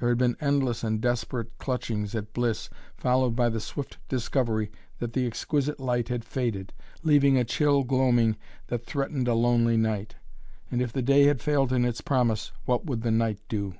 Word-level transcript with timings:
There 0.00 0.08
had 0.08 0.16
been 0.16 0.38
endless 0.40 0.82
and 0.82 1.02
desperate 1.02 1.58
clutchings 1.58 2.14
at 2.14 2.32
bliss, 2.32 2.70
followed 2.96 3.36
by 3.36 3.50
the 3.50 3.60
swift 3.60 3.98
discovery 4.08 4.70
that 5.00 5.12
the 5.12 5.26
exquisite 5.26 5.78
light 5.78 6.08
had 6.08 6.24
faded, 6.24 6.72
leaving 7.02 7.36
a 7.36 7.44
chill 7.44 7.84
gloaming 7.84 8.38
that 8.68 8.86
threatened 8.86 9.28
a 9.28 9.34
lonely 9.34 9.76
night. 9.76 10.14
And 10.70 10.80
if 10.80 10.94
the 10.94 11.02
day 11.02 11.24
had 11.24 11.42
failed 11.42 11.74
in 11.74 11.84
its 11.84 12.00
promise 12.00 12.52
what 12.64 12.86
would 12.86 13.02
the 13.02 13.10
night 13.10 13.40
do? 13.50 13.74